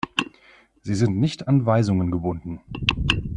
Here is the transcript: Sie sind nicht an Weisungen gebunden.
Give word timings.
Sie 0.81 0.95
sind 0.95 1.19
nicht 1.19 1.47
an 1.47 1.63
Weisungen 1.67 2.09
gebunden. 2.09 2.59